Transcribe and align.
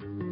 you 0.00 0.23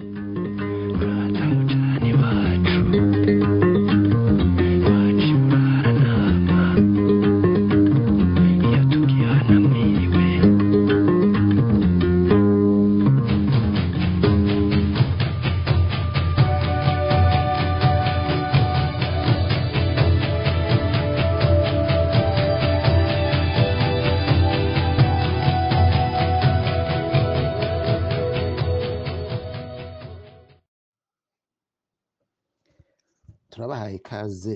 turabahaye 33.52 33.94
ikaze 34.00 34.52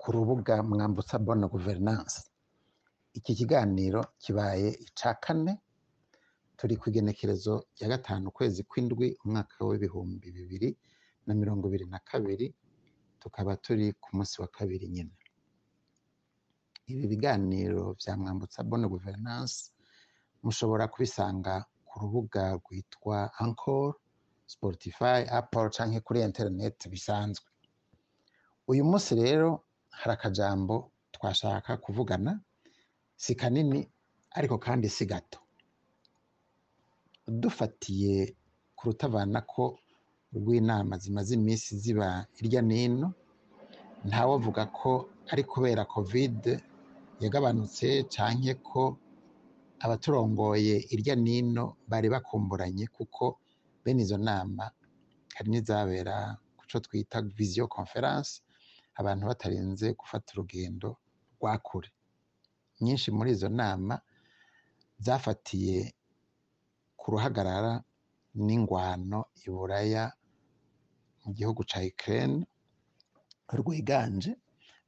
ku 0.00 0.06
rubuga 0.14 0.54
mwambutsa 0.68 1.16
bona 1.26 1.46
guverinanse 1.54 2.20
iki 3.18 3.32
kiganiro 3.38 4.00
kibaye 4.22 4.68
icya 4.86 5.10
kane 5.24 5.52
turi 6.58 6.74
ku 6.80 6.84
igenekerezo 6.90 7.54
rya 7.74 7.86
gatanu 7.92 8.24
ukwezi 8.30 8.60
kw'indwi 8.68 9.06
umwaka 9.22 9.56
w'ibihumbi 9.68 10.26
bibiri 10.36 10.68
na 11.26 11.32
mirongo 11.40 11.62
ibiri 11.68 11.86
na 11.92 11.98
kabiri 12.08 12.46
tukaba 13.20 13.52
turi 13.64 13.86
ku 14.02 14.08
munsi 14.16 14.34
wa 14.42 14.48
kabiri 14.56 14.86
nyine 14.94 15.14
ibi 16.92 17.04
biganiro 17.12 17.82
bya 18.00 18.12
mwambutsa 18.20 18.58
bona 18.68 18.86
guverinanse 18.94 19.58
mushobora 20.44 20.84
kubisanga 20.92 21.54
ku 21.86 21.94
rubuga 22.02 22.42
rwitwa 22.58 23.16
ankoro 23.42 23.90
sipotifayi 24.50 25.22
apolo 25.38 25.66
cyangwa 25.76 25.98
kuri 26.06 26.18
interineti 26.28 26.84
bisanzwe 26.94 27.46
uyu 28.70 28.84
munsi 28.90 29.10
rero 29.22 29.48
hari 30.00 30.12
akajambo 30.16 30.74
twashaka 31.14 31.70
kuvugana 31.84 32.32
si 33.22 33.32
kanini 33.40 33.80
ariko 34.38 34.56
kandi 34.66 34.86
si 34.96 35.04
gato 35.12 35.38
dufatiye 37.40 38.14
ku 38.76 38.82
rutavana 38.88 39.40
ko 39.52 39.64
rw'inama 40.38 40.94
zimaze 41.02 41.30
iminsi 41.38 41.70
ziba 41.82 42.08
hirya 42.36 42.62
n'ino 42.70 43.08
ntawavuga 44.08 44.62
ko 44.78 44.90
ari 45.32 45.42
kubera 45.50 45.82
kovide 45.94 46.52
yagabanutse 47.22 47.88
cyane 48.14 48.48
ko 48.68 48.82
abaturongoye 49.84 50.74
hirya 50.88 51.14
n'ino 51.24 51.64
bari 51.90 52.08
bakumburanye 52.14 52.84
kuko 52.96 53.22
bene 53.82 54.00
izo 54.04 54.18
nama 54.28 54.64
hari 55.36 55.48
n'izabera 55.52 56.16
ku 56.58 56.62
cyo 56.70 56.78
twita 56.86 57.16
viziyo 57.36 57.64
konferanse 57.76 58.36
abantu 59.00 59.24
batarinze 59.30 59.86
gufata 60.00 60.28
urugendo 60.34 60.88
rwa 61.36 61.54
kure 61.66 61.90
nyinshi 62.82 63.08
muri 63.16 63.28
izo 63.36 63.48
nama 63.60 63.94
zafatiye 65.06 65.78
ku 67.00 67.06
ruhagarara 67.12 67.72
n'ingwano 68.46 69.18
i 69.44 69.46
buraya 69.54 70.04
mu 71.22 71.30
gihugu 71.36 71.60
cya 71.70 71.80
ikirere 71.90 72.44
rwiganje 73.60 74.32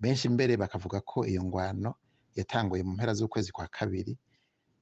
benshi 0.02 0.26
mbere 0.34 0.52
bakavuga 0.62 0.98
ko 1.10 1.18
iyo 1.30 1.40
ngwano 1.48 1.90
yatanguye 2.38 2.82
mu 2.86 2.92
mpera 2.96 3.12
z'ukwezi 3.18 3.50
kwa 3.56 3.66
kabiri 3.76 4.12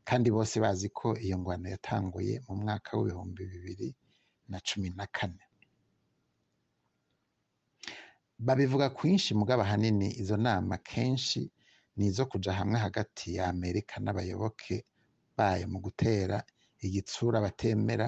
kandi 0.08 0.28
bose 0.36 0.54
bazi 0.64 0.86
ko 0.98 1.08
iyo 1.24 1.36
ngwano 1.40 1.66
yatanguye 1.74 2.34
mu 2.46 2.54
mwaka 2.62 2.90
w'ibihumbi 2.96 3.42
bibiri 3.52 3.88
na 4.50 4.58
cumi 4.66 4.88
na 4.98 5.06
kane 5.16 5.42
Babivuga 8.42 8.86
kwinshi 8.96 9.30
mugabo 9.38 9.60
ahanini 9.64 10.06
izo 10.22 10.36
nama 10.46 10.74
kenshi 10.90 11.40
ni 11.40 11.50
n'izo 12.06 12.22
kuja 12.30 12.50
hamwe 12.58 12.76
hagati 12.86 13.26
ya 13.36 13.42
Amerika 13.54 13.94
n'abayoboke 14.00 14.76
bayo 15.36 15.64
mu 15.72 15.78
gutera 15.86 16.36
igitsura 16.86 17.36
batemera 17.46 18.06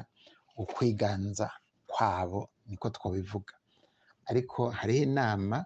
ukwiganza 0.63 1.47
kwabo 1.93 2.41
niko 2.69 2.87
twabivuga 2.97 3.55
ariko 4.31 4.61
hariho 4.79 5.03
inama 5.11 5.57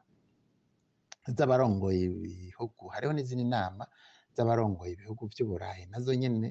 z'abarongoye 1.36 2.00
ibihugu, 2.38 2.82
hariho 2.94 3.12
n'izindi 3.14 3.44
nama 3.56 3.84
z'abarongoye 4.36 4.90
ibihugu 4.94 5.22
vy'Uburayi 5.32 5.82
nazo 5.92 6.12
nyine 6.20 6.48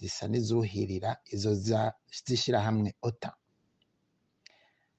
zisa 0.00 0.24
n'izuhirira 0.30 1.10
izo 1.34 1.50
z'ishirahamwe 2.24 2.90
OTAN, 3.08 3.34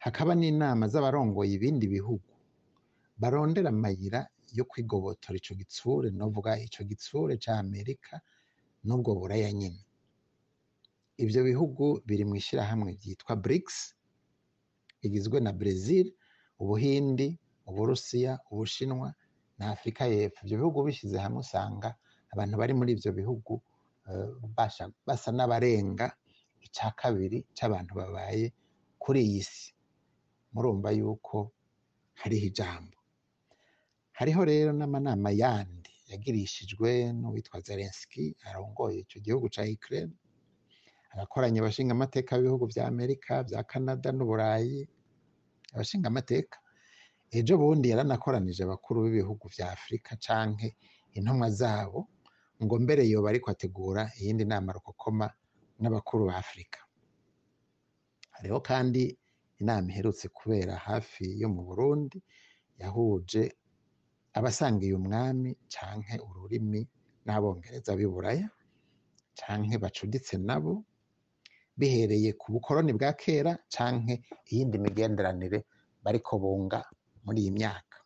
hakaba 0.05 0.31
n'inama 0.39 0.83
z'abarongoye 0.91 1.51
ibindi 1.59 1.87
bihugu. 1.97 2.28
barondera 3.23 3.67
amayira 3.75 4.19
yo 4.57 4.63
kwigobotora 4.69 5.35
icyo 5.41 5.53
gitsure 5.61 6.07
novuga 6.19 6.51
icyo 6.67 6.81
gitsure 6.89 7.33
cya 7.43 7.53
amerika 7.63 8.13
n'ubwo 8.85 9.09
buraya 9.19 9.49
nyine 9.59 9.81
ibyo 11.23 11.41
bihugu 11.49 11.83
biri 12.07 12.23
mu 12.29 12.33
ishyirahamwe 12.41 12.89
ryitwa 12.99 13.31
BRICS 13.45 13.77
rigizwe 15.01 15.37
na 15.45 15.51
Brazil 15.59 16.07
ubuhindi 16.61 17.27
uburusiya 17.69 18.31
ubushinwa 18.51 19.07
na 19.57 19.65
afurika 19.75 20.01
y'epfo 20.13 20.39
ibyo 20.43 20.55
bihugu 20.61 20.79
bishyize 20.87 21.17
hamwe 21.25 21.39
usanga 21.45 21.89
abantu 22.33 22.53
bari 22.61 22.73
muri 22.79 22.89
ibyo 22.95 23.11
bihugu 23.19 23.53
eh, 24.07 24.29
basa 25.07 25.29
n'abarenga 25.35 26.07
icya 26.65 26.89
kabiri 26.99 27.37
cy'abantu 27.55 27.91
babaye 27.99 28.45
kuri 29.03 29.19
iyi 29.27 29.41
si 29.51 29.65
murumva 30.53 30.89
yuko 30.99 31.35
hariho 32.21 32.45
ijambo 32.51 32.95
hariho 34.19 34.41
rero 34.51 34.69
n'amanama 34.79 35.29
yandi 35.41 35.91
yagirishijwe 36.11 36.89
n'uwitwa 37.19 37.57
zelensky 37.67 38.25
arongoye 38.47 38.97
icyo 39.05 39.17
gihugu 39.25 39.45
cya 39.53 39.63
ukraine 39.77 40.15
agakoranya 41.13 41.57
abashingamateka 41.61 42.31
b'ibihugu 42.37 42.65
bya 42.71 42.83
amerika 42.91 43.33
bya 43.47 43.59
canada 43.71 44.07
n'uburayi 44.13 44.77
abashingamateka 45.73 46.57
ejo 47.37 47.53
bundi 47.61 47.85
yaranakoranije 47.91 48.61
abakuru 48.63 48.97
b'ibihugu 49.03 49.45
bya 49.53 49.65
afurika 49.75 50.11
canke 50.25 50.67
intumwa 51.17 51.47
zabo 51.59 51.99
ngo 52.63 52.75
mbere 52.83 53.01
yo 53.11 53.17
bari 53.25 53.39
kwategura 53.45 54.01
iyindi 54.19 54.43
nama 54.51 54.69
rukokoma 54.77 55.27
n'abakuru 55.81 56.21
ba 56.29 56.35
afurika 56.43 56.79
hariho 58.35 58.59
kandi 58.69 59.01
inama 59.61 59.87
iherutse 59.93 60.25
kubera 60.37 60.73
hafi 60.87 61.25
yo 61.41 61.47
mu 61.53 61.61
burundi 61.67 62.17
yahuje 62.83 63.43
abasangiye 64.37 64.93
umwami 65.01 65.49
canke 65.73 66.15
ururimi 66.27 66.81
n'abongereza 67.25 67.91
b'i 67.97 68.07
buraya 68.13 68.47
canke 69.39 69.75
bacuditse 69.83 70.33
nabo 70.47 70.73
bihereye 71.79 72.29
ku 72.39 72.45
bukoroni 72.53 72.91
bwa 72.97 73.09
kera 73.21 73.51
canke 73.73 74.13
iyindi 74.51 74.75
migenderanire 74.85 75.59
bariko 76.03 76.31
bunga 76.41 76.79
muri 77.25 77.39
iyi 77.43 77.51
myaka 77.59 77.97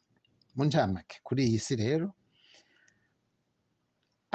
mu 0.55 0.61
ncamake 0.67 1.15
kuri 1.25 1.39
iyi 1.47 1.59
si 1.65 1.73
rero 1.83 2.07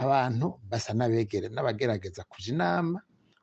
abantu 0.02 0.46
basa 0.70 0.90
n'abegere 0.96 1.46
n'abagerageza 1.54 2.22
kuja 2.30 2.48
inama 2.54 2.98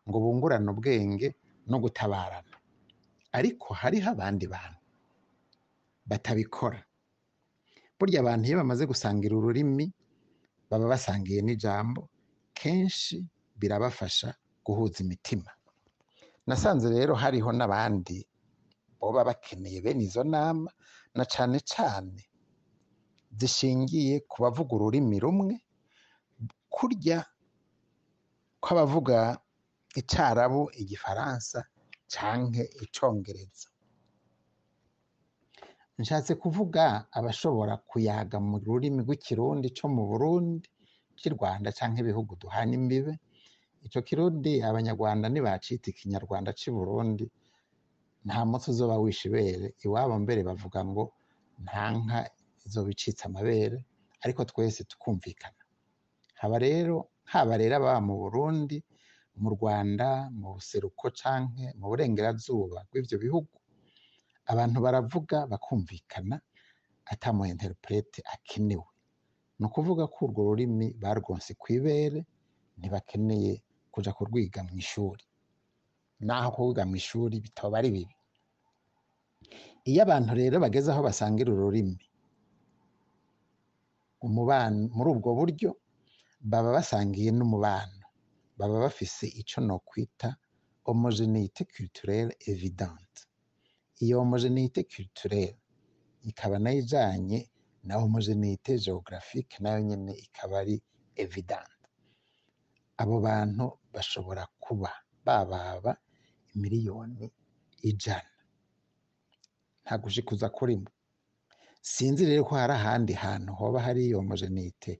ngo 0.07 0.17
bungurane 0.23 0.67
ubwenge 0.73 1.27
no 1.69 1.77
gutabarana 1.83 2.55
ariko 3.37 3.67
hariho 3.81 4.07
abandi 4.15 4.45
bantu 4.53 4.79
batabikora 6.09 6.79
burya 8.01 8.19
abantu 8.21 8.43
iyo 8.47 8.55
bamaze 8.61 8.83
gusangira 8.91 9.33
ururimi 9.35 9.85
baba 10.69 10.85
basangiye 10.93 11.39
n'ijambo 11.43 11.99
kenshi 12.59 13.15
birabafasha 13.59 14.27
guhuza 14.65 14.97
imitima 15.05 15.51
nasanze 16.47 16.85
rero 16.95 17.13
hariho 17.21 17.49
n'abandi 17.57 18.17
baba 18.99 19.21
bakeneye 19.29 19.77
bene 19.85 20.01
izo 20.07 20.23
nama 20.35 20.69
na 21.17 21.23
cyane 21.33 21.57
cyane 21.73 22.19
zishingiye 23.39 24.15
ku 24.29 24.35
bavuga 24.43 24.71
ururimi 24.77 25.17
rumwe 25.23 25.53
kurya 26.75 27.19
kw'abavuga 28.63 29.17
icyarabu 30.01 30.61
igifaransa 30.81 31.59
cyangwa 32.13 32.61
icyongereza 32.85 33.67
nshatse 36.01 36.31
kuvuga 36.41 36.83
abashobora 37.19 37.73
kuyaga 37.89 38.37
mu 38.47 38.55
rurimi 38.65 38.99
rw'ikirundi 39.05 39.67
cyo 39.77 39.87
mu 39.95 40.03
burundi 40.09 40.67
cy'i 41.19 41.29
rwanda 41.35 41.67
cyangwa 41.77 41.97
ibihugu 42.03 42.31
duhana 42.41 42.73
imbibe 42.79 43.13
icyo 43.85 43.99
kirundi 44.07 44.51
abanyarwanda 44.69 45.25
ntibacita 45.29 45.85
ikinyarwanda 45.93 46.49
cy'i 46.59 46.71
burundi 46.77 47.25
nta 48.25 48.39
munsi 48.49 48.65
uzoba 48.73 48.95
wishe 49.03 49.23
ibere 49.29 49.67
iwabo 49.85 50.15
mbere 50.23 50.39
bavuga 50.49 50.79
ngo 50.89 51.03
nta 51.65 51.83
nka 52.01 52.19
zoba 52.71 52.87
bicitse 52.89 53.23
amabere 53.29 53.77
ariko 54.23 54.39
twese 54.51 54.79
tukumvikana 54.89 55.61
haba 56.39 56.57
rero 56.65 56.95
haba 57.31 57.53
rero 57.61 57.73
ababa 57.79 57.99
mu 58.07 58.15
burundi 58.23 58.77
mu 59.41 59.49
rwanda 59.55 60.07
mu 60.39 60.47
buseruko 60.55 61.05
cyangwa 61.19 61.51
mu 61.79 61.85
burengerazuba 61.91 62.77
bw'ibyo 62.87 63.17
bihugu 63.23 63.53
abantu 64.51 64.77
baravuga 64.85 65.37
bakumvikana 65.51 66.35
atamu 67.13 67.41
interprete 67.51 68.19
akenewe 68.33 68.87
ni 69.59 69.63
ukuvuga 69.67 70.03
ko 70.13 70.17
urwo 70.25 70.41
rurimi 70.47 70.87
barwonse 71.03 71.51
ku 71.61 71.65
ibere 71.77 72.19
ntibakeneye 72.77 73.53
kujya 73.93 74.11
kurwiga 74.17 74.59
mu 74.67 74.73
ishuri 74.83 75.23
naho 76.27 76.49
kuvuga 76.55 76.81
mu 76.89 76.93
ishuri 77.01 77.35
bitaba 77.45 77.75
ari 77.79 77.89
bibi 77.95 78.15
iyo 79.89 79.99
abantu 80.05 80.31
rero 80.39 80.55
bageze 80.63 80.87
aho 80.91 81.01
basangira 81.07 81.49
ururimi 81.51 81.97
muri 84.95 85.09
ubwo 85.13 85.29
buryo 85.39 85.69
baba 86.51 86.69
basangiye 86.77 87.29
n'umubano 87.37 88.03
baba 88.57 88.75
bafise 88.83 89.25
icyo 89.41 89.59
nokwita 89.67 90.29
homogeneyite 90.85 91.61
culturelle 91.73 92.33
evidente 92.51 93.21
iyo 94.03 94.15
homogenite 94.19 94.79
culturelle 94.91 95.57
ikaba 96.29 96.55
nayo 96.63 96.79
ijanye 96.83 97.39
na 97.87 97.93
homogenite 98.01 98.71
geographique 98.85 99.53
nayo 99.63 99.79
nyine 99.87 100.11
ikaba 100.25 100.55
ari 100.63 100.75
evidente 101.23 101.87
abo 103.01 103.15
bantu 103.27 103.65
bashobora 103.93 104.43
kuba 104.63 104.91
bababa 105.25 105.91
miliyoni 106.61 107.25
ijana 107.89 108.35
nta 109.83 109.93
gushikuza 110.03 110.47
kurimo 110.57 110.89
sinzi 111.91 112.21
rero 112.29 112.41
ko 112.47 112.53
hari 112.61 112.73
ahandi 112.79 113.13
hantu 113.23 113.51
hoba 113.59 113.77
hari 113.87 114.01
homogenite 114.17 114.91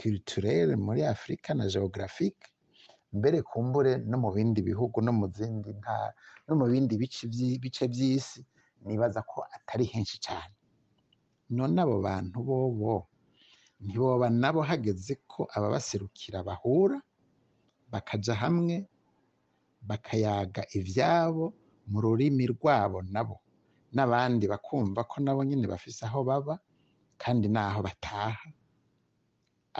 culturelle 0.00 0.74
muri 0.86 1.00
afurika 1.14 1.48
na 1.58 1.64
geographique 1.74 2.44
mbere 3.18 3.38
kumbure 3.50 3.92
no 4.10 4.16
mu 4.22 4.28
bindi 4.36 4.60
bihugu 4.68 4.96
no 5.06 5.12
mu 5.18 5.26
zindi 5.36 5.70
ntara 5.80 6.08
no 6.46 6.52
mu 6.58 6.64
bindi 6.72 6.94
bice 7.68 7.82
by'isi 7.92 8.40
nibaza 8.86 9.20
ko 9.30 9.38
atari 9.56 9.84
henshi 9.92 10.16
cyane 10.26 10.54
none 11.56 11.78
abo 11.84 11.96
bantu 12.08 12.36
bobo 12.48 12.94
ntiboba 13.84 14.26
nabo 14.42 14.60
hageze 14.68 15.12
ko 15.30 15.40
ababaserukira 15.56 16.38
bahura 16.48 16.98
bakajya 17.92 18.34
hamwe 18.42 18.76
bakayaga 19.88 20.62
ibyabo 20.78 21.44
mu 21.90 21.98
rurimi 22.04 22.44
rwabo 22.54 22.98
nabo 23.14 23.36
n'abandi 23.94 24.44
bakumva 24.52 25.00
ko 25.10 25.16
nabo 25.24 25.40
nyine 25.48 25.66
bafise 25.72 26.00
aho 26.08 26.20
baba 26.30 26.54
kandi 27.22 27.46
n'aho 27.54 27.78
bataha 27.86 28.48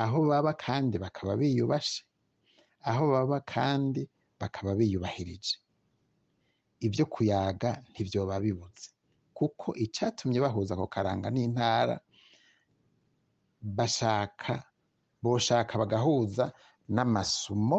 aho 0.02 0.18
baba 0.30 0.52
kandi 0.64 0.94
bakaba 1.04 1.32
biyubashe 1.40 2.00
aho 2.90 3.04
baba 3.12 3.38
kandi 3.52 4.02
bakaba 4.40 4.70
biyubahirije 4.78 5.54
ibyo 6.86 7.04
kuyaga 7.12 7.70
ntibyoba 7.90 8.34
bibutse 8.44 8.88
kuko 9.38 9.66
icyatumye 9.84 10.38
bahuza 10.44 10.72
ako 10.74 10.86
karanga 10.94 11.28
n'intara 11.30 11.96
bashaka 13.76 14.54
boshaka 15.22 15.72
bagahuza 15.82 16.44
n'amasumo 16.94 17.78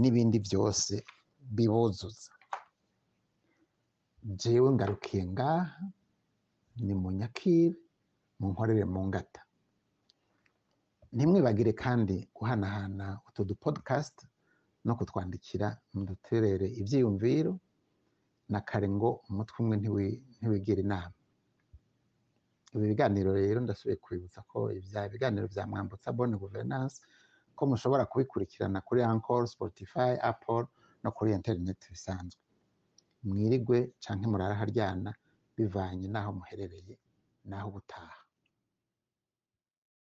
n'ibindi 0.00 0.38
byose 0.46 0.92
bibuzuza 1.56 2.30
njyewe 4.30 4.68
ngarukiye 4.74 5.22
ni 6.84 6.94
mu 7.00 7.08
nyakire 7.18 7.76
mu 8.38 8.46
nkorere 8.52 8.84
mu 8.92 9.00
ngata 9.08 9.40
ntimwibagire 11.14 11.72
kandi 11.82 12.14
guhanahana 12.36 13.06
utu 13.28 13.40
dupodukasti 13.50 14.24
no 14.86 14.92
kutwandikira 14.98 15.66
muduterere 15.94 16.66
ibyiyumviro 16.80 17.52
na 18.52 18.58
kare 18.68 18.88
ngo 18.96 19.08
umutwe 19.28 19.56
umwe 19.62 19.74
ntiwigire 20.38 20.80
inama 20.86 21.18
ibi 22.74 22.84
biganiro 22.92 23.30
rero 23.40 23.58
ndasubiye 23.64 23.96
kwibutsa 24.04 24.40
ko 24.50 24.58
ibya 24.78 25.02
biganiro 25.12 25.46
bya 25.52 25.64
mwambutsa 25.70 26.08
bone 26.16 26.34
guverinanse 26.42 26.98
ko 27.56 27.62
mushobora 27.70 28.04
kubikurikirana 28.10 28.78
kuri 28.86 29.00
ankoro 29.10 29.44
sipotifayi 29.52 30.16
apolo 30.30 30.66
no 31.02 31.10
kuri 31.16 31.28
interineti 31.38 31.86
bisanzwe 31.94 32.40
mwirigwe 33.26 33.78
cyangwa 34.02 34.26
murara 34.32 34.54
haryana 34.60 35.10
bivanye 35.56 36.06
n'aho 36.12 36.30
muherereye 36.38 36.94
n'aho 37.48 37.68
ubutaha 37.72 38.18